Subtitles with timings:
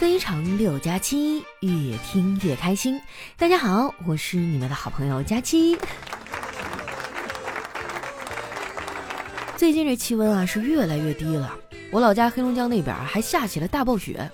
[0.00, 2.98] 非常六加七，越听越开心。
[3.36, 5.76] 大家好，我是你们的好朋友佳期。
[9.58, 11.54] 最近这气温啊是越来越低了，
[11.90, 14.26] 我老家黑龙江那边还下起了大暴雪，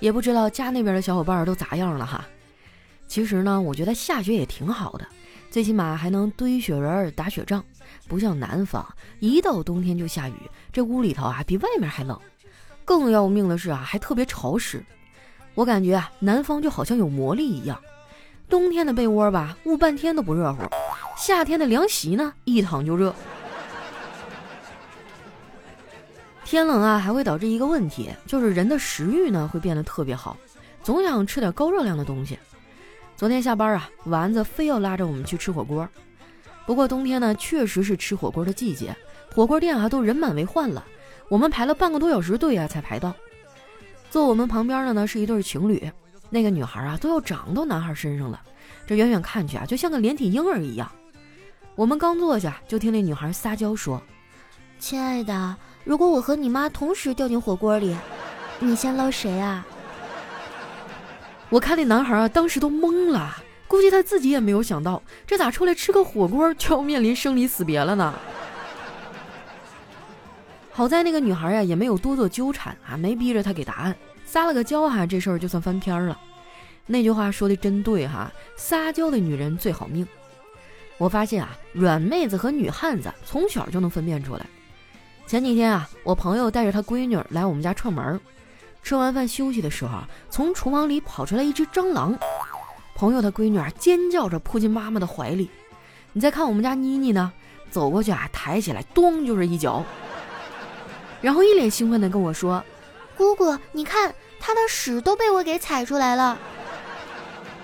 [0.00, 2.26] 也不知道家那边的小伙伴都咋样了哈。
[3.06, 5.06] 其实呢，我觉得下雪也挺好的，
[5.52, 7.64] 最起码还能堆雪人、打雪仗，
[8.08, 8.84] 不像南方
[9.20, 10.34] 一到冬天就下雨，
[10.72, 12.20] 这屋里头啊比外面还冷。
[12.86, 14.82] 更要命的是啊，还特别潮湿。
[15.54, 17.78] 我感觉啊，南方就好像有魔力一样，
[18.48, 20.64] 冬天的被窝吧，捂半天都不热乎；
[21.18, 23.14] 夏天的凉席呢，一躺就热。
[26.44, 30.36] 天冷啊，还会导致一个问题，就是人的食欲呢会变得特别好，
[30.82, 32.38] 总想吃点高热量的东西。
[33.16, 35.88] 昨天下班啊，丸子非要拉着我们去吃火锅。
[36.66, 38.94] 不过冬天呢，确实是吃火锅的季节，
[39.34, 40.84] 火锅店啊都人满为患了。
[41.28, 43.14] 我们排了半个多小时队啊，才排到。
[44.10, 45.90] 坐我们旁边的呢是一对情侣，
[46.30, 48.40] 那个女孩啊都要长到男孩身上了，
[48.86, 50.90] 这远远看去啊就像个连体婴儿一样。
[51.74, 54.00] 我们刚坐下，就听那女孩撒娇说
[54.78, 57.94] ：“亲爱的，如果我和你妈同时掉进火锅里，
[58.60, 59.66] 你先捞谁啊？”
[61.50, 63.36] 我看那男孩啊，当时都懵了，
[63.68, 68.14] 估计他自己也没有想到，这咋出来吃个火锅就要面临生离死别了呢？
[70.76, 73.96] 好在那个女孩呀也没有多做纠缠啊，没逼着他给答案，
[74.26, 76.20] 撒了个娇哈，这事儿就算翻篇了。
[76.84, 80.06] 那句话说的真对哈，撒娇的女人最好命。
[80.98, 84.44] 我发现啊，软妹子和女汉子从小就能分辨出来。
[85.26, 88.20] 前几天啊，我朋友带着他闺女来我们家串门，
[88.82, 92.14] 吃完饭休息的时候，从厨房里跑出来一只蟑螂，
[92.94, 95.48] 朋友他闺女啊尖叫着扑进妈妈的怀里。
[96.12, 97.32] 你再看我们家妮妮呢，
[97.70, 99.82] 走过去啊，抬起来，咚就是一脚。
[101.26, 102.62] 然后一脸兴奋地跟我说
[103.18, 106.38] ：“姑姑，你看他的屎都被我给踩出来了。”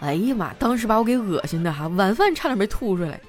[0.00, 0.54] 哎呀妈！
[0.60, 3.20] 当时把我给恶心的哈，晚饭差点没吐出来。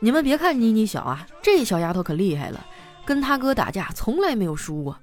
[0.00, 2.66] 你们别看妮妮小啊，这小丫头可厉害了，
[3.06, 4.98] 跟她哥打架从来没有输过。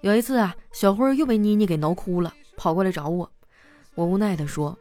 [0.00, 3.30] 有一次啊，小辉又被妮妮给挠哭了，跑过来找我。
[3.94, 4.74] 我无奈地说：“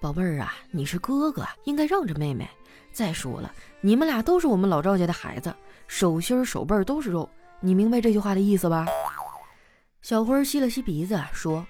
[0.00, 2.48] 宝贝儿啊，你是哥哥，应该让着妹妹。
[2.94, 5.54] 再说了，你们俩都是我们老赵家的孩子，
[5.86, 7.28] 手心手背都是肉。”
[7.60, 8.86] 你明白这句话的意思吧？
[10.00, 11.66] 小辉吸了吸鼻子，说：“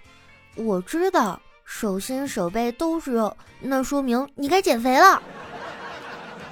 [0.55, 5.21] 我知道，手心手背都是肉，那说明你该减肥了。”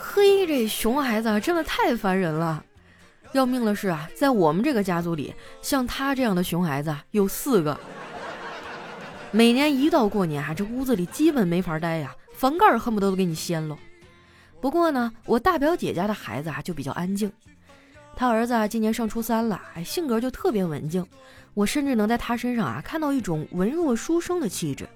[0.00, 2.64] 嘿，这熊孩子真的太烦人了。
[3.32, 7.78] 要命的是啊，在我们这个家族里，像他这样的熊孩子有四个。
[9.30, 13.76] 每年一到过年啊，这屋子里基本没法待呀，房盖恨不得都给你掀了。
[14.60, 17.30] 不过呢，我大表姐家的孩子啊就比较安静。
[18.20, 21.02] 他儿子啊，今年上初三了，性格就特别文静，
[21.54, 24.86] 我甚至能在他身上啊看到一种文弱书生的气质。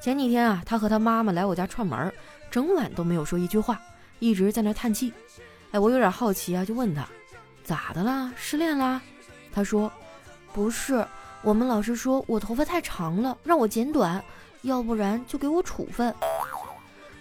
[0.00, 2.10] 前几天啊，他和他妈妈来我家串门，
[2.50, 3.78] 整晚都没有说一句话，
[4.20, 5.12] 一直在那叹气。
[5.72, 7.06] 哎，我有点好奇啊，就问他
[7.62, 8.32] 咋的啦？
[8.34, 9.02] 失恋啦？
[9.52, 9.92] 他说
[10.54, 11.06] 不是，
[11.42, 14.24] 我们老师说我头发太长了，让我剪短，
[14.62, 16.14] 要不然就给我处分。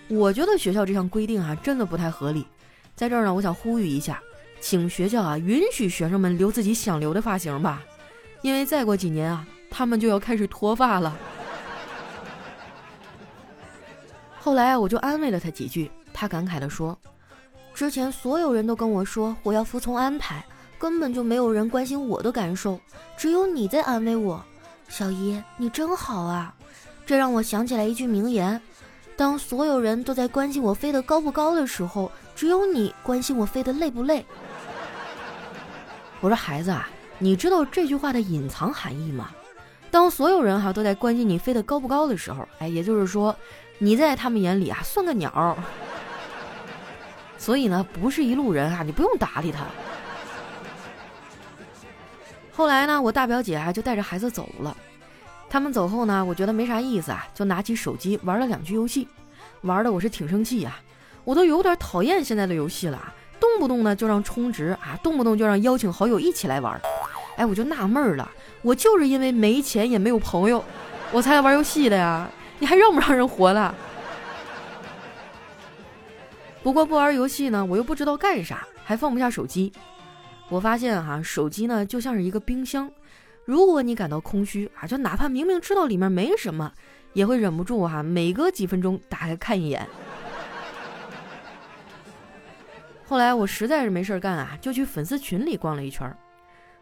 [0.08, 2.47] 我觉得学校这项规定啊，真的不太合理。
[2.96, 4.24] 在这儿呢，我想呼吁一下。
[4.62, 7.81] 请学校啊允许学生们留自己想留的发型吧，
[8.42, 11.16] 因为再过几年啊，他们就要开始脱发了。
[14.40, 16.97] 后来，我就安慰了他几句，他感慨地说
[17.74, 20.44] ：“之前所有人都跟我说我要服从安排，
[20.78, 22.80] 根本就没有人关心我的感受，
[23.18, 24.44] 只有你在安慰我。
[24.88, 26.53] 小姨，你真好啊！
[27.06, 28.62] 这让我想起来一句名言：
[29.16, 34.26] 当所有人都在关心我飞得高不高的时候，只有你关心我飞得累不累。”
[36.22, 39.30] 我说孩子啊，你知道这句话的隐藏含义吗？
[39.90, 43.35] 当所有人哈都在关心你飞得高不高的时候，哎，也就是说，
[43.78, 45.58] 你在他们眼里啊算个鸟。
[47.38, 49.66] 所以呢，不是一路人啊，你不用搭理他。
[52.52, 54.76] 后来呢，我大表姐啊就带着孩子走了。
[55.49, 59.08] 他们走后呢，我觉得没啥意思啊，就拿起手机玩了两局游戏，
[59.61, 60.78] 玩的我是挺生气呀，
[61.23, 63.14] 我都有点讨厌现在的游戏了。
[63.40, 66.80] 动不动呢就让充值啊，动不动就让邀请好友一起来玩，
[67.38, 68.30] 哎，我就纳闷了，
[68.62, 70.64] 我就是因为没钱也没有朋友，
[71.12, 73.74] 我才来玩游戏的呀，你还让不让人活了？
[76.62, 79.72] 不过不玩游戏呢，我又不知道干啥，还放不下手机。
[80.50, 82.92] 我发现哈，手机呢就像是一个冰箱，
[83.46, 86.72] 如果你感到空虚啊，就哪怕明明知道里面没什么，
[87.14, 89.88] 也会忍不住哈，每隔几分钟打开看一眼。
[93.09, 96.16] 后来我实在是没事干啊，就去粉丝群里逛了一圈。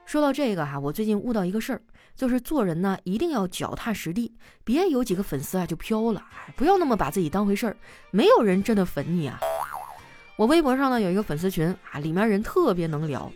[0.06, 1.82] 说到这个哈，我最近悟到一个事儿，
[2.18, 4.36] 就是做人呢一定要脚踏实地，
[4.66, 6.22] 别有几个粉丝啊就飘了，
[6.58, 7.78] 不要那么把自己当回事儿，
[8.12, 9.40] 没有人真的粉你啊。
[10.36, 13.32] 我微博上呢有一个粉丝群啊，里面人特别能聊。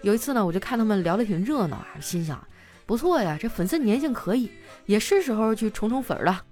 [0.00, 2.42] 有一次呢，我就看他们聊得挺热闹啊，心想
[2.86, 4.50] 不错呀，这粉丝粘性可以，
[4.86, 6.42] 也是时候去冲冲粉了。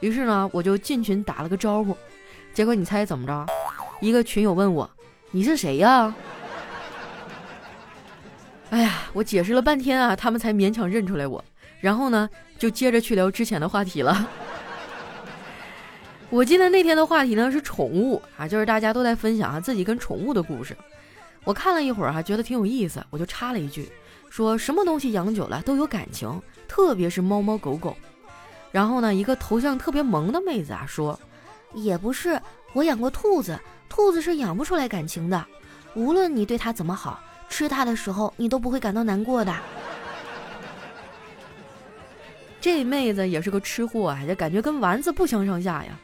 [0.00, 1.96] 于是呢，我就进群打了个招呼，
[2.52, 3.46] 结果你猜怎么着？
[4.00, 4.88] 一个群友问我
[5.30, 6.14] ：“你是谁呀？”
[8.70, 11.42] 哎呀，我解释了半天啊，他们才勉强认出来我。
[11.80, 12.28] 然后呢，
[12.58, 14.28] 就接着去聊之前的话题了。
[16.28, 20.76] 我记得那天的话题呢是宠物啊，就是大家都在分享啊自己跟宠物的故事。
[21.44, 23.90] 我看了一会儿哈，觉得挺有意思，我就插了一句，
[24.28, 27.96] 说什么东西养久了都有感情，特别是猫猫狗狗。
[28.70, 31.18] 然后呢，一个头像特别萌的妹子啊说，
[31.72, 32.38] 也不是，
[32.74, 33.58] 我养过兔子，
[33.88, 35.44] 兔子是养不出来感情的，
[35.94, 37.20] 无论你对它怎么好。
[37.48, 39.54] 吃它的时候，你都不会感到难过的。
[42.60, 45.98] 这妹子也是个吃货啊，这感觉跟丸子不相上下呀。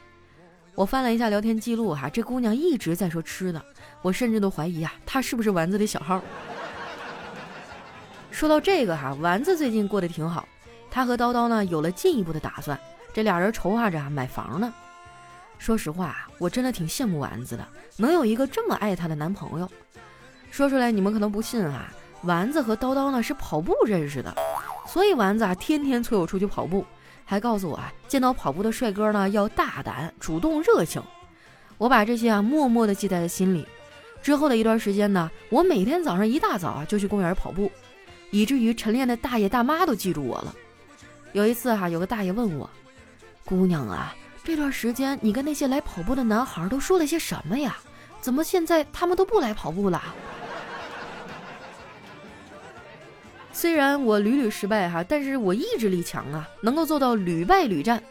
[0.75, 3.63] 我翻了一下聊天记录哈，这姑娘一直在说吃的，
[4.01, 6.23] 我甚至都怀疑啊，她是不是丸子的小号。
[8.33, 10.49] 说到这个哈，丸子最近过得挺好，
[10.91, 12.81] 她和叨叨呢有了进一步的打算，
[13.13, 14.73] 这俩人筹划着买房呢。
[15.59, 19.71] 说实话，我真的挺羡慕丸子的，能有一个这么爱她的男朋友。
[20.51, 21.91] 说出来你们可能不信啊，
[22.25, 24.37] 丸子和叨叨呢是跑步认识的，
[24.87, 26.85] 所以丸子啊天天催我出去跑步，
[27.25, 31.03] 还告诉我啊见到跑步的帅哥呢要大胆、主动、热情。
[31.79, 33.67] 我把这些啊默默地记在了心里。
[34.23, 37.73] 之后的一段时间呢，我每天早上一大早啊就去公园跑步，
[38.31, 40.55] 以至于晨练的大爷大妈都记住我了。
[41.33, 42.69] 有一次哈，有个大爷问我
[43.47, 44.15] ：“姑娘啊，
[44.45, 47.79] 这段时间你跟那些来跑步的男孩都说了些什么呀？
[48.21, 50.03] 怎么现在他们都不来跑步了？”
[53.53, 58.03] 虽然我屡屡失败哈，但是我意志力强啊，能够做到屡败屡战。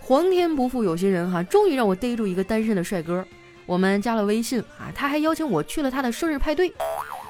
[0.00, 3.22] 皇天不负有心人哈，终于让我逮住一个单身的帅哥，
[3.66, 6.72] 我们加了微信啊，他还邀请我去了他的生日派对，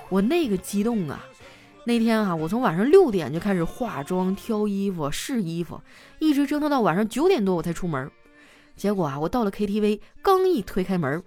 [0.08, 1.24] 我那个激动啊！
[1.84, 5.80] 那天哈，我从晚上六点就开始化妆、挑衣服、试衣服，
[6.20, 8.08] 一直折腾到晚上九点多我才出门。
[8.78, 11.22] 结果啊，我到了 KTV，刚一推开门，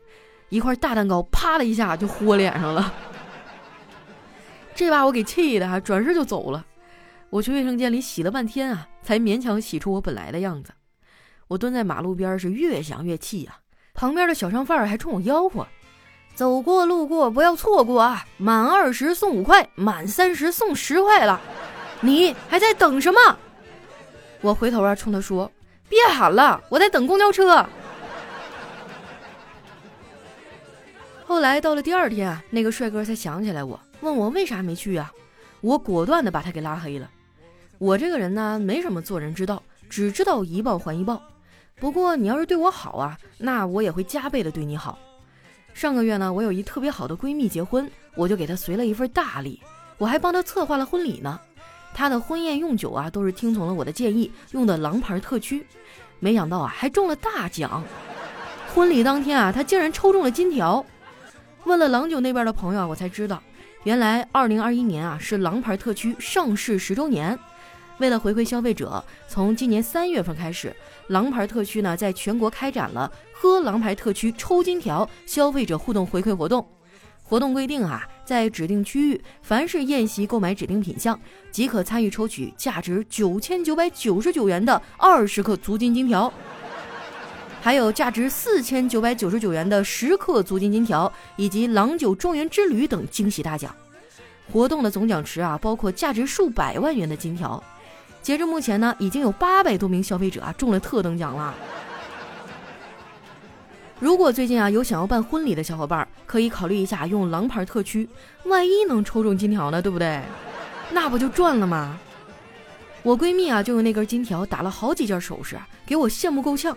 [0.50, 2.92] 一块大蛋糕啪的一下就呼我脸上了。
[4.74, 6.66] 这把我给气的，转身就走了。
[7.30, 10.72] 我去卫生间里洗了半天啊，才勉强洗出我本来的样子。
[11.48, 13.58] 我蹲在马路边，是越想越气呀。
[13.94, 15.68] 旁边的小商贩还冲我吆喝
[16.34, 18.26] ：“走过路过不要错过啊！
[18.38, 21.40] 满二十送五块，满三十送十块了，
[22.00, 23.38] 你还在等什么？”
[24.40, 25.52] 我回头啊，冲他说
[25.92, 27.68] ：“别喊了，我在等公交车。”
[31.28, 33.78] 后来到了第二天啊，那个帅哥才想起来我。
[34.00, 35.12] 问我为啥没去啊？
[35.60, 37.10] 我果断的把他给拉黑了。
[37.78, 41.22] 我这个人呢，没什么做人之道，只知道一报还一报。
[41.76, 44.98] 不过你要是对我好啊，那我也会加倍的对你好。
[45.74, 49.62] 上个月呢，我有一特别好的闺蜜结婚，我就给她随了一份大礼，
[49.98, 51.40] 我还帮她策划了婚礼呢。
[51.94, 55.66] 他的婚宴用酒啊，都是听从了我的建议，用的狼牌特区。
[56.20, 57.84] 没想到啊，还中了大奖。
[58.74, 60.86] 婚礼当天啊，他竟然抽中了金条。
[61.66, 63.42] 问了郎酒那边的朋友，我才知道。
[63.84, 67.38] 原来，二零二一年啊是狼牌特区上市十周年。
[67.98, 70.76] 为了回馈消费者，从今年三月份开始，
[71.08, 76.68] 狼牌特区呢在全国开展了喝狼牌特区抽金条消费者互动回馈活动。
[77.32, 81.18] 活动规定啊，在指定区域，凡是宴席购买指定品项，
[81.50, 86.30] 即可参与抽取价值九千九百九十九元的二十克足金金条。
[87.62, 93.74] 还有价值四千九百九十九元的十克足金金条，以及郎酒庄园之旅等惊喜大奖。
[94.52, 97.64] 活动的总奖池啊，包括价值数百万元的金条。
[98.22, 101.56] 截至目前呢，已经有八百多名消费者啊中了特等奖了。
[104.02, 108.10] 如果最近啊有想要办婚礼的小伙伴，可以考虑一下用狼牌特区，
[108.46, 110.20] 万一能抽中金条呢，对不对？
[110.90, 112.00] 那不就赚了吗？
[113.04, 115.56] 我闺蜜啊就用那根金条打了好几件首饰，
[115.86, 116.76] 给我羡慕够呛。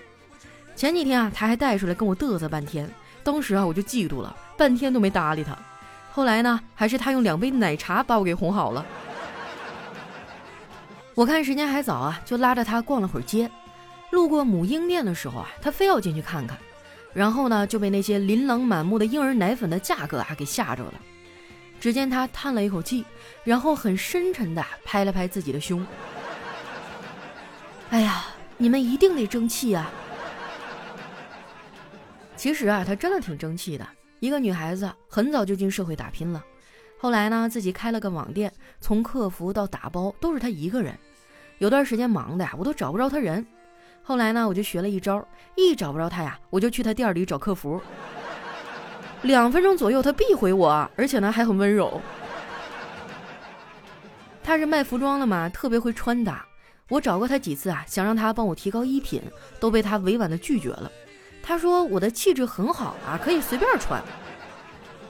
[0.77, 2.87] 前几天啊，她还带出来跟我嘚瑟半天，
[3.23, 5.57] 当时啊我就嫉妒了，半天都没搭理她。
[6.13, 8.85] 后来呢，还是她用两杯奶茶把我给哄好了。
[11.15, 13.51] 我看时间还早啊，就拉着她逛了会儿街。
[14.11, 16.59] 路过母婴店的时候啊，她非要进去看看，
[17.15, 20.95] 然后呢就被那些琳琅满目的婴儿奶粉的价格啊给吓着了。
[21.81, 23.05] 只见他叹了一口气，
[23.45, 25.87] 然后很深沉的拍了拍自己的胸
[27.91, 29.91] ：“哎呀，你们一定得争气啊！”
[32.37, 33.87] 其实啊，她真的挺争气的。
[34.21, 36.43] 一个女孩子很早就进社会打拼了，
[36.99, 40.99] 后来呢，自己开了个网店，从客服到打包都是他一个人。
[41.59, 43.47] 有段时间忙的呀，我都找不着他人。
[44.07, 47.81] 后来呢，我就学了一招，一找不着他呀，我就去他店里找客服。
[49.23, 52.03] 两分钟左右，他必回我，而且呢还很温柔。
[54.43, 56.45] 他是卖服装的嘛，特别会穿搭。
[56.91, 59.23] 我找过他几次啊，想让他帮我提高衣品，
[59.59, 60.93] 都被他委婉的拒绝了。
[61.43, 64.03] 他说我的气质很好啊，可以随便穿。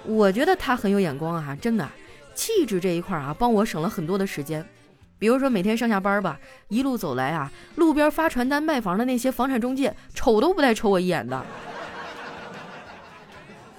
[0.04, 1.88] 我觉得他很有眼光啊，真的，
[2.32, 4.64] 气质这一块啊，帮我省了很多的时间。
[5.18, 11.44] 比如说每天上下班吧，一路走来啊，路边发传单卖房的那些房产中介，瞅都不带瞅我一眼的。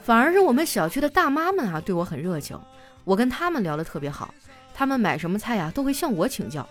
[0.04, 2.60] 反而是我们小区的大妈们啊，对我很热情，
[3.04, 4.34] 我跟他们聊得特别好。
[4.74, 6.68] 他们买什么菜呀，都会向我请教，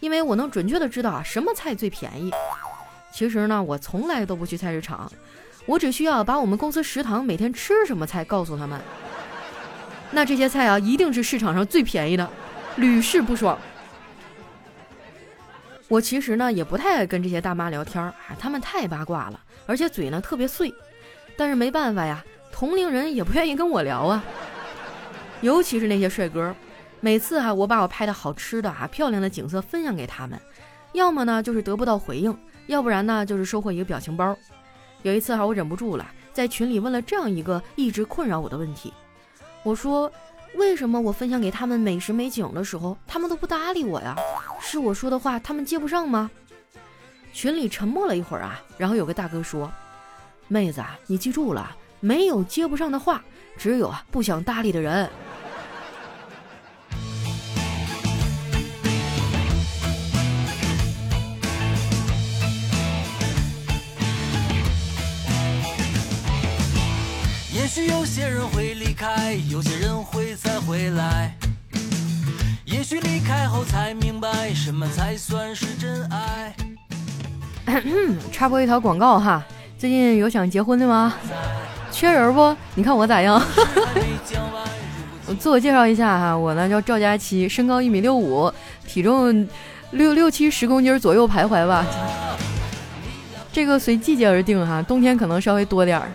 [0.00, 2.32] 因为我能准确的知道啊什么菜最便宜。
[3.12, 5.10] 其实呢，我从来都不去菜市场，
[5.66, 8.80] 我只需要把我们公司食堂每天吃什么菜告诉他们，
[10.10, 12.30] 那这些菜啊一定是市场上最便宜的，
[12.76, 13.58] 屡试不爽。
[15.88, 20.72] 我其实呢也不太爱跟这些大妈聊天儿啊，他们太八卦了，而且嘴呢特别碎。
[21.36, 24.22] 但是没办法呀，同龄人也不愿意跟我聊啊，
[25.40, 26.54] 尤其是那些帅哥。
[27.00, 30.38] 每次哈，我把我拍的好吃的啊、漂亮的景色分享给他们，
[30.92, 34.36] 要么呢就是得不到回应，要不然呢就是收获一个表情包。
[35.02, 38.92] 有一次哈，我忍不住了，在群里问了这样一个一直困扰我的问题：
[39.62, 40.10] 我说，
[40.54, 44.16] 为什么我分享给他们美食美景的时候，他们都不搭理我呀？
[44.60, 46.30] 是我说的话他们接不上吗？
[47.32, 49.70] 群里沉默了一会儿啊，然后有个大哥说
[50.48, 53.22] ：“妹子啊，你记住了，没有接不上的话，
[53.56, 55.08] 只有啊不想搭理的人。”
[67.68, 71.34] 许有些人会离开，有些人会再回来。
[72.64, 76.54] 也许离开后才明白，什么才算是真爱。
[78.32, 79.44] 插播一条广告哈，
[79.76, 81.14] 最近有想结婚的吗？
[81.92, 82.56] 缺人不？
[82.74, 83.40] 你看我咋样？
[85.26, 88.50] 我 自我介绍一下哈，我呢叫赵佳琪，身高一米六五，
[88.86, 89.46] 体重
[89.90, 91.84] 六六七十公斤左右徘徊吧。
[93.52, 96.08] 这个随季节而定哈，冬天可能稍微多点儿。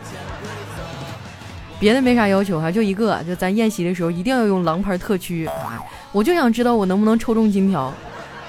[1.83, 5.49] 别的没啥要求哈，就一个，就咱宴席的时候一定要用狼牌特区。
[6.13, 7.93] 我就想知道我能不能抽中金条，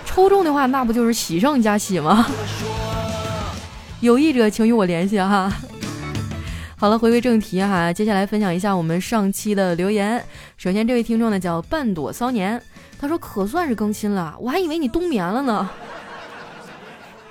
[0.05, 2.25] 抽中的话那不就是喜上加喜吗？
[3.99, 5.53] 有意者请与我联系哈。
[6.77, 10.25] 好了，回归正题哈，接下来分享一下我们上期的留言。
[10.57, 12.63] 首先这位听众呢叫半朵骚年，
[13.01, 15.69] 他说可算是更新了，我还以为你冬眠了呢。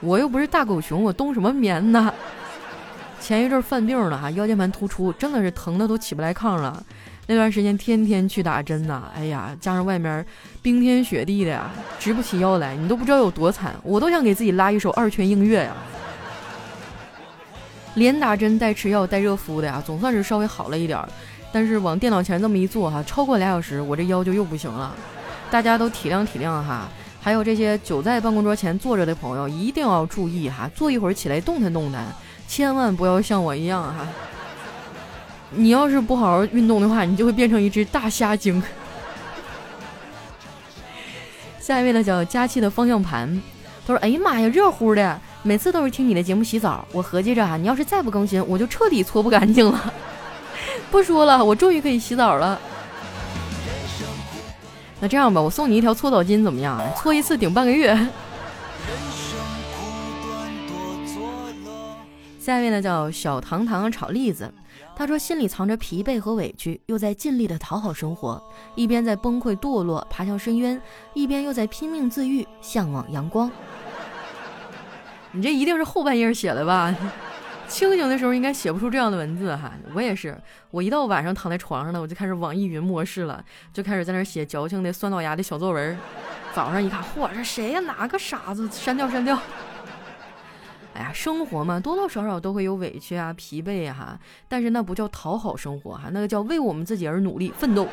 [0.01, 2.13] 我又不是大狗熊，我冬什么眠呢？
[3.23, 6.83] 前一阵犯病了哈，腰间盘突出，真的是疼的都起不来炕了。
[7.25, 10.25] 那段时间天天去打针呐，哎呀，加上外面
[10.61, 13.73] 冰天雪地的呀，直不起腰来，你都不知道有多惨。
[13.81, 15.73] 我都想给自己拉一首二泉映月呀。
[17.95, 20.99] 连打针带吃药带热敷的呀，总算是稍微好了一点。
[21.53, 24.93] 但是往电脑前这么一坐哈，超过俩小时，我这腰就又不行了。
[25.49, 26.89] 大家都体谅体谅哈。
[27.21, 32.03] 还有这些久在办公桌前坐着的朋友，一定要注意哈，坐一会儿起来动弹动弹。
[32.55, 34.07] 千万不要像我一样哈！
[35.49, 38.61] 你要是不好好运动的话，你就会变成一只大虾精。
[41.59, 43.41] 下一位呢叫佳期的方向盘，
[43.87, 45.19] 他说：“哎呀妈呀，热乎的！
[45.41, 49.91] 每次都是听你的节目洗澡，我合计着啊，你要是再不更新，我就彻底搓不干净了。
[50.91, 52.59] 不说了，我终于可以洗澡了。
[54.99, 56.79] 那这样吧，我送你一条搓澡巾，怎么样？
[56.95, 57.97] 搓一次顶半个月。”
[62.43, 64.53] 下一位呢叫小糖糖炒栗子，
[64.97, 68.43] 他说心里藏着疲惫和委屈，又在尽力的讨好生活，
[68.75, 70.81] 一边在崩溃堕落爬向深渊，
[71.13, 73.49] 一边又在拼命自愈向往阳光。
[75.31, 76.93] 你这一定是后半夜写的吧？
[77.69, 79.71] 清醒的时候应该写不出这样的文字哈。
[79.93, 80.37] 我也是，
[80.69, 85.97] 我一到晚上躺在床上呢，我就开始网易云模式了，就开始在那写矫情的酸倒牙的小作文。
[86.53, 87.79] 早上一看，嚯，这谁呀？
[87.79, 88.69] 哪个傻子？
[88.69, 89.39] 删掉，删掉。
[90.93, 97.87] 哎呀，生活嘛，多多少少都会有委屈啊、疲惫啊，但是那不叫讨好生活哈，那个叫为我们自己而努力奋斗。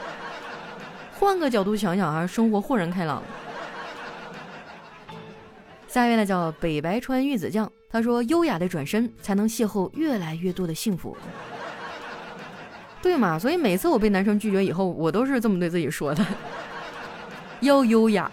[1.18, 3.22] 换个角度想想啊，生活豁然开朗。
[5.88, 11.16] 下一位呢叫北白川玉子酱，他说：“优雅的转身，才能邂逅越来越多的幸福。”
[13.02, 13.38] 对嘛？
[13.38, 16.24] 所以每次我被男生拒绝以后，我都是这么对自己说的：
[17.60, 18.30] 要优雅。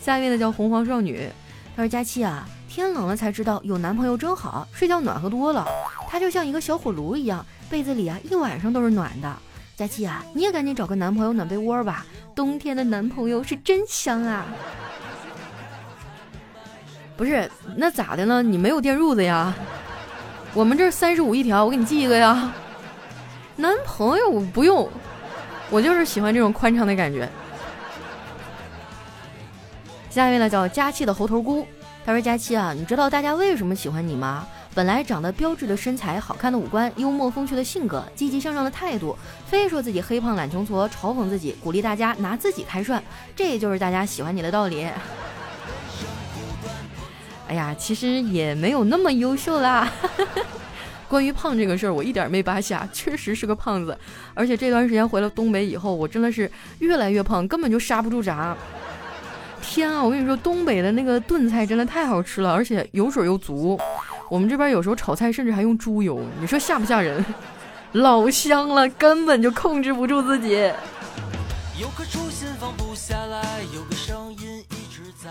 [0.00, 1.28] 下一位呢叫红黄少女，
[1.76, 5.68] 他说：“佳期啊。”天冷了才知道有男朋友真好，睡觉暖和多了。
[6.08, 9.30] 他就像一个小火炉一样，被子里啊一晚上都是暖的。
[9.76, 14.46] 佳琪啊，你也赶紧找个男朋友暖被窝吧，冬天的男朋友是真香啊。
[17.14, 18.42] 不是，那咋的呢？
[18.42, 19.54] 你没有电褥子呀？
[20.54, 22.54] 我们这三十五一条，我给你寄一个呀。
[23.56, 24.88] 男朋友不用，
[25.68, 27.28] 我就是喜欢这种宽敞的感觉。
[30.08, 31.66] 下一位呢，叫佳琪的猴头菇。
[32.04, 34.46] 他说：“佳期啊，你知道大家为什么喜欢你吗？
[34.74, 39.16] 本来长得标致的身材、好看的五官、幽默风趣的性格、积极向上的态度，
[39.46, 43.00] 非说自己黑胖懒穷矬，嘲讽自己，鼓励大家拿自己开涮，
[43.36, 44.86] 这就是大家喜欢你的道理。
[47.46, 49.88] ”哎呀，其实也没有那么优秀啦。
[51.06, 53.96] 关于胖这个事儿，我一点没扒瞎，确实是个胖子。
[54.32, 58.56] 而且这段时间回了东北以后，我真的是越来越胖，根本就刹不住闸。
[59.62, 63.78] 天啊，我跟你说，东北的那个炖菜真的太好吃了，而且油水又足。
[64.28, 67.24] 我们这边有时候炒菜甚至还用猪油，你说吓不吓人？
[67.92, 70.70] 老香了，根本就控制不住自己。
[72.94, 73.16] 下，
[74.30, 75.30] 一直在。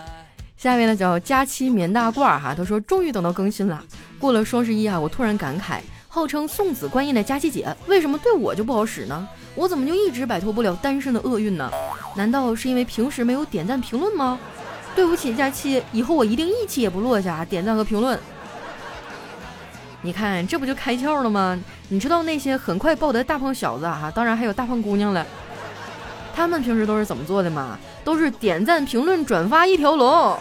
[0.56, 3.82] 下面呢叫佳期棉大褂哈，他说终于等到更新了。
[4.18, 5.80] 过了双十一啊，我突然感慨，
[6.14, 9.26] 号称送子观音的佳期姐，为什么对我就不好使呢？
[9.54, 11.70] 我怎么就一直摆脱不了单身的厄运呢？
[12.14, 14.38] 难道是因为平时没有点赞评论吗？
[14.94, 18.20] 对不起，佳期，以后我一定一期也不落下点赞和评论。
[20.02, 21.58] 你看，这不就开窍了吗？
[21.88, 25.26] 你知道那些很快抱得大胖小子啊，当然还有大胖姑娘了，
[26.36, 27.78] 他们平时都是怎么做的吗？
[28.04, 30.38] 都是点赞、评论、转发一条龙。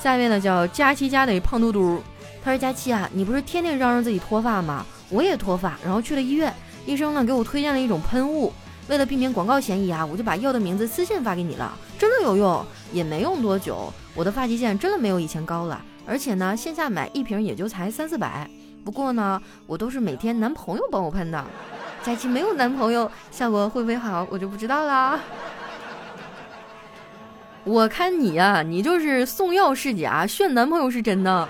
[0.00, 2.00] 下面呢叫佳期家的胖嘟嘟，
[2.46, 4.86] 他说：“佳琪啊，你不是天天嚷嚷自己脱发吗？
[5.08, 6.54] 我也脱发，然后去了医院，
[6.86, 8.52] 医生呢给我推荐了一种喷雾。
[8.86, 11.76] 为了避免广告嫌疑啊，我就把药的名字私信发给你了。
[11.98, 15.82] 真的有用，也没用多久，我的发际线真的没有以前高了。
[16.06, 18.48] 而且呢，线下买一瓶也就才三四百。
[18.84, 21.44] 不过呢，我都是每天男朋友帮我喷的。
[22.04, 25.18] 佳琪没有男朋友，效果会不会好，我就不知道啦。”
[27.64, 31.48] 我看你呀，你就是送药是假，炫男朋友是真的。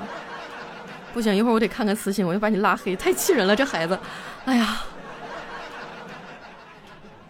[1.17, 3.99] 不行，一会儿我得看看私信，我就把你拉黑，太气人了，这孩子。
[4.45, 4.83] 哎呀。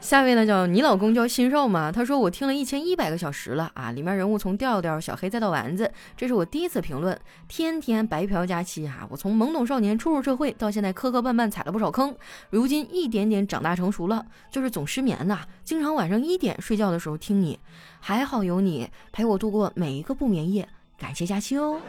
[0.01, 1.92] 下位呢叫你老公叫新少吗？
[1.92, 7.16] 他说我听了一千一百个小时了啊，里面人物从调调、小黑再到丸子，这是我第一次评论。
[7.46, 12.12] 天天白嫖佳期啊，我从懵懂少年初入社会到现在磕磕绊绊踩了不少坑，
[12.51, 17.61] 如今一点点长大成熟了，就是总失眠呐，经常晚上一点睡觉的时候听你，
[18.01, 20.68] 还好有你陪我度过每一个不眠夜，
[20.99, 21.81] 感谢佳期哦。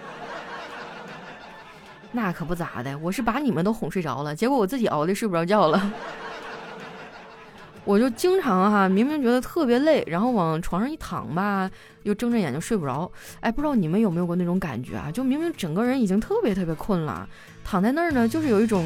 [2.12, 5.92] 那可不咋的，我是把你们都哄睡着了，结果我自己熬的睡不着觉了。
[7.86, 11.70] 我就经常哈，明明觉得特别累，然后往床上一躺吧，
[12.04, 13.10] 又睁着眼睛睡不着。
[13.40, 15.10] 哎，不知道你们有没有过那种感觉啊？
[15.12, 17.28] 就明明整个人已经特别特别困了，
[17.64, 18.86] 躺在那儿呢，就是有一种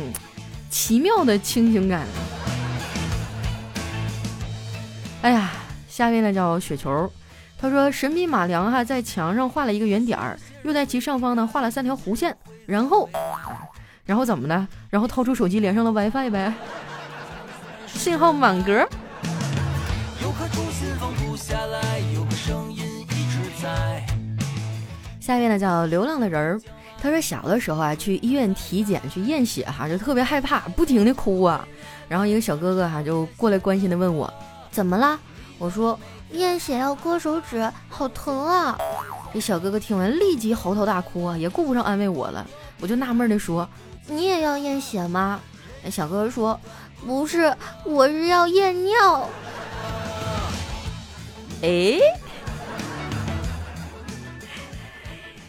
[0.69, 2.05] 奇妙的清醒感。
[5.23, 5.51] 哎呀，
[5.87, 7.11] 下面呢叫雪球，
[7.57, 12.35] 他说神笔马良哈在墙上画了一个圆点儿，又在其上方呢画了三条弧线，
[12.71, 13.09] 然后，
[14.05, 14.67] 然后怎么的？
[14.89, 16.53] 然后掏出手机连上了 WiFi 呗。
[17.85, 18.87] 信号满格。
[25.19, 26.61] 下面呢叫流浪的人儿，
[27.01, 31.67] 他说小的时候啊去医院体检去验血哈就特别害怕，不停的哭啊。
[32.07, 34.33] 然后一个小哥哥哈就过来关心的问我
[34.71, 35.19] 怎么了？
[35.57, 35.99] 我说
[36.31, 38.77] 验血要割手指，好疼啊。
[39.33, 42.45] 这小哥哥听完立即嚎啕大哭啊，也顾不上安慰我了。
[42.79, 43.67] 我就纳闷的说
[44.07, 45.39] 你也要验血吗？
[45.83, 46.59] 那小哥哥说。
[47.03, 47.51] 不是，
[47.83, 49.27] 我是要验尿。
[51.63, 51.97] 哎，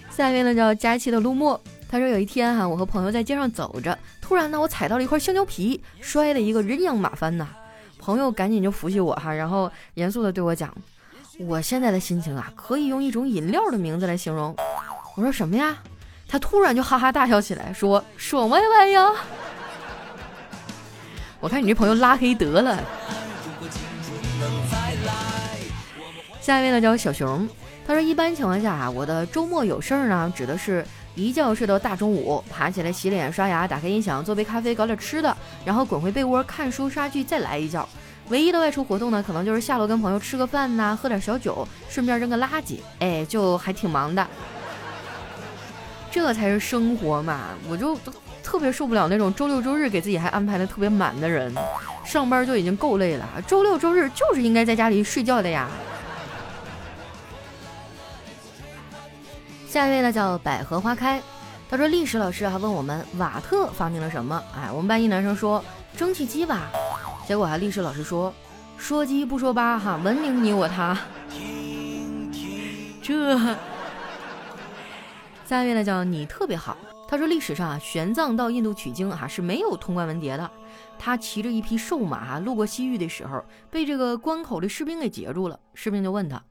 [0.08, 7.46] 下面呢叫佳期的陆墨，他说有一天哈，我和朋友在街上走着，突然呢我踩到了一块香蕉皮，摔了一个人仰马翻呐。
[7.98, 10.74] 朋友赶紧就扶起我哈，然后严肃的对我讲，
[11.46, 14.54] 我现在的心情啊，可以用一种饮料的名字来形容。
[15.16, 15.76] 我说什么呀？
[16.28, 19.12] 他突然就哈哈大笑起来，说爽歪歪呀。
[21.40, 22.78] 我看你这朋友拉黑得了。
[26.40, 27.48] 下一位呢叫小熊，
[27.86, 37.86] 他说一般情况下啊，我的周末有事儿呢，指的是一觉睡到大中午，爬起来洗脸刷牙，打开音响做杯咖啡，搞点吃的，然后滚回被窝看书刷剧，再来一觉。
[38.28, 44.26] 唯一的外出活动呢，可能就是下楼跟朋友吃个饭呐，喝点小酒，顺便扔个垃圾，哎，就还挺忙的。
[46.10, 47.98] 这才是生活嘛，我就。
[48.44, 51.54] 特别受不了那种周六周日给自己还安排的特别满的人，
[52.04, 55.68] 上班就已经够累了，周六周日就是应该在家里睡觉的呀。
[59.68, 61.22] 下一位呢叫百合花开，
[61.70, 64.42] 他说历史老师还问我们瓦特发明了什么？
[64.54, 65.64] 哎，我们班一男生说
[65.96, 66.68] 蒸汽机吧。
[67.26, 68.34] 结果啊，历史老师说，
[68.76, 70.98] 说鸡不说八哈，文明你我他。
[73.02, 73.38] 这，
[75.44, 76.76] 下一位呢叫你特别好。
[77.08, 80.50] 他说历史上啊，玄奘到印度取经啊是没有通关文牒的。
[80.98, 85.58] 他骑着一匹瘦马路过西域的时候，被这个关口的士兵给截住了。
[85.74, 86.42] 士兵就问他：“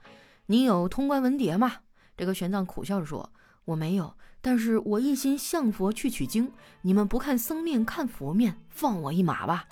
[0.48, 1.74] 你有通关文牒吗？”
[2.18, 3.32] 这个玄奘苦笑着说
[3.66, 6.52] ：“我没有，但是我一心向佛去取经。
[6.82, 9.66] 你们不看僧面看佛面，放我一马吧。”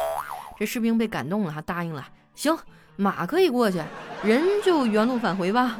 [0.59, 2.05] 这士兵被感动了，还答应了。
[2.35, 2.55] 行，
[2.97, 3.81] 马可以过去，
[4.23, 5.79] 人就原路返回吧。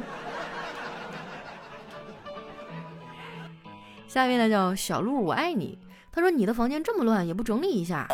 [4.08, 5.78] 下一位呢叫小鹿，我爱你。
[6.10, 8.08] 他说：“你的房间这么乱，也不整理一下。”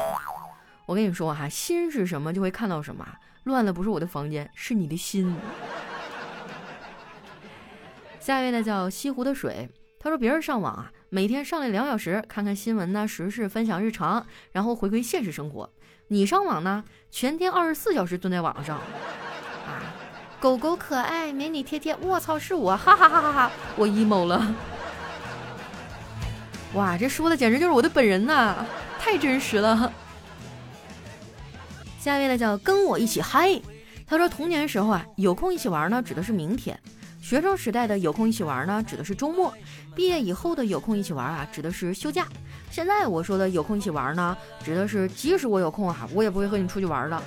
[0.87, 3.07] 我跟你说哈，心是什么就会看到什么。
[3.45, 5.35] 乱的不是我的房间，是你的心。
[8.19, 15.71] 下一位呢叫西湖的水，他说别人上网啊，每天上来两小时，看看新闻呢、时事，分享日常，然后回归现实生活。
[16.09, 18.79] 你上网呢，全天二十四小时蹲在网上。
[19.67, 19.95] 啊，
[20.41, 24.55] 狗狗可爱，美女贴贴，我操，是我，哈哈哈哈哈，我 emo 了。
[26.75, 28.67] 哇，这说的简直就是我的本人呐，
[28.99, 29.93] 太真实了。
[32.01, 33.61] 下一位呢叫跟我一起嗨，
[34.07, 36.79] 他说童年时候啊有空一起玩呢指的是明天，
[37.27, 39.53] 学生时代的有空一起玩呢指的是周末，
[39.97, 42.25] 毕业以后的有空一起玩啊指的是休假。
[42.71, 47.21] 现在我说的有空一起玩呢指的是即使我有空啊我也不会和你出去玩的，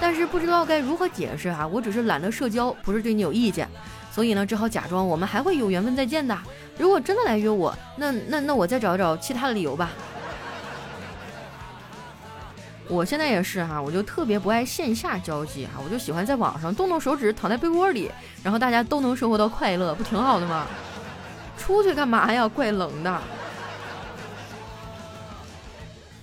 [0.00, 3.68] 但是不知道该如何解释哈，我只是懒得社交，不是对你有意见，
[4.12, 6.38] 所以呢只好假装我们还会有缘分再见的。
[6.78, 9.90] 如果真的来约我，那那那我再找找其他的理由吧。
[12.92, 18.10] 我现在也是哈，我就特别不爱线下交际哈，我就喜欢在网上动动手指，躺在被窝里，
[18.42, 20.66] 然后大家都能生活到快乐，不挺好的吗？
[21.56, 22.46] 出去干嘛呀？
[22.46, 23.22] 怪冷的。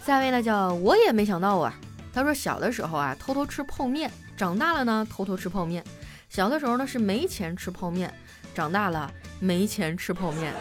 [0.06, 1.74] 下一位呢叫我也没想到啊，
[2.14, 5.84] 他说小的时候啊偷偷吃泡面，长大了呢偷偷吃泡面。
[6.30, 8.14] 小的时候呢是没钱吃泡面，
[8.54, 10.54] 长大了没钱吃泡面。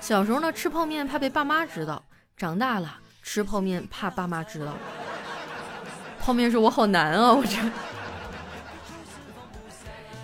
[0.00, 2.02] 小时候呢吃泡面怕被爸妈知道，
[2.38, 2.98] 长大了。
[3.22, 4.72] 吃泡面怕爸妈知道，
[6.20, 7.32] 泡面说我好难啊！
[7.32, 7.56] 我这。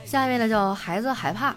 [0.04, 1.54] 下一位呢叫孩子害怕，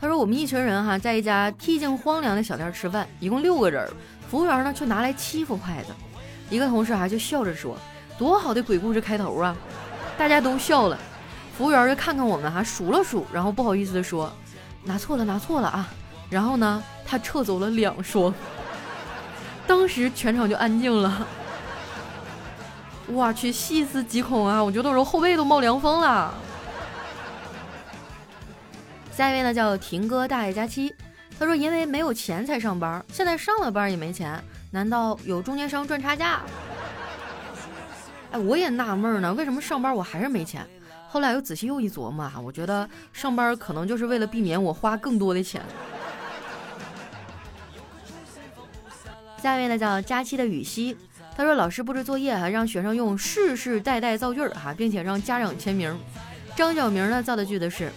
[0.00, 3.90] 他说我们一群人哈在一家僻静荒凉的小店吃饭，一共六个人，
[4.30, 5.92] 服务员呢却拿来七副筷子，
[6.50, 7.76] 一个同事还就笑着说
[8.16, 9.56] ：“多好的鬼故事开头啊！”
[10.16, 10.98] 大家都笑了，
[11.56, 14.32] 服务员就看看我们哈数了数，然后不好意思的说
[14.84, 15.88] ：“拿错了，拿错了啊！”
[16.30, 18.32] 然后呢他撤走了两双。
[19.66, 21.26] 当时全场就安静了，
[23.06, 24.62] 我去，细思极恐啊！
[24.62, 26.32] 我觉得我后背都冒凉风了。
[29.12, 30.94] 下一位呢叫婷哥大爷佳期，
[31.38, 36.40] 他说因为没有钱才上班，现在上了班也没钱，难道有中间商赚差价？
[38.32, 40.66] 哎，我也纳闷呢，为什么上班我还是没钱？
[41.08, 45.62] 后来又仔细又一琢磨啊，我觉得上班可能就是为了避免我花更多的钱。
[49.46, 50.96] 下一位呢叫佳期的雨熙，
[51.36, 55.96] 他说老师布置作业哈，让学生用世世代代造句儿哈，并且让家长签名。
[56.56, 57.92] 张小明呢造的句子是：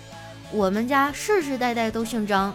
[0.52, 2.54] 我们家世世代代都姓张。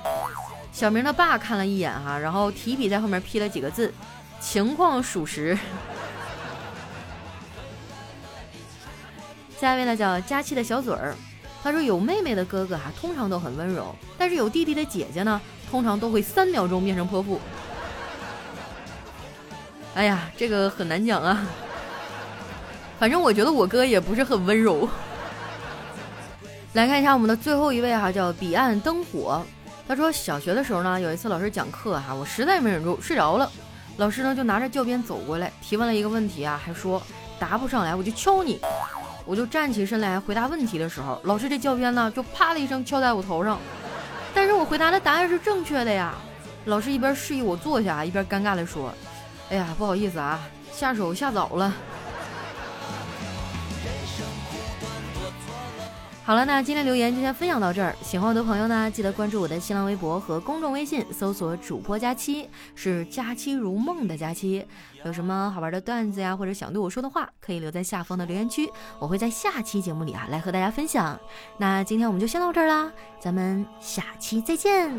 [0.71, 3.93] 小明的爸看了一眼哈，然后提笔在后面批了几个字：
[4.39, 5.59] 情况属实。
[9.59, 11.17] 下一位呢叫佳期的小嘴儿，
[11.65, 17.41] 他说有妹妹的哥哥哈，通常都很温柔，但是有弟弟的姐姐呢，通常都会三秒钟变成泼妇。
[19.95, 21.47] 哎呀，这个很难讲啊。
[22.99, 24.89] 反正我觉得我哥也不是很温柔。
[26.73, 29.45] 来看一下我们的最后一位哈，叫彼岸灯火。
[29.87, 33.49] 他说小学的时候呢，有一次老师讲课哈，我实在没忍住睡着了。
[33.99, 37.01] 老师呢就拿着教鞭走过来，提问了一个问题啊，还说
[37.39, 38.61] 答不上来我就敲你。
[39.25, 43.61] 我就站起身来回答问题的时候，老师这教鞭呢就啪的一声敲在我头上。
[44.35, 46.15] 但是我回答的答案是正确的呀。
[46.65, 48.93] 老师一边示意我坐下，一边尴尬的说。
[49.51, 50.41] 哎呀，不好意思啊，
[50.73, 51.73] 下手下早了。
[56.25, 57.95] 好了，那今天留言就先分享到这儿。
[58.01, 64.67] 喜欢我的朋友呢，记得关注我的新浪微博和公众微信，搜索“主播佳期”，是“佳期如梦”的佳期。
[65.05, 68.67] 有什么好玩的段子呀，或者想对我说的话，可以留在下方的留言区，
[68.99, 71.21] 我会在下期节目里啊来和大家分享。
[71.59, 74.91] 那今天我们就先到这儿啦，咱们下期再见。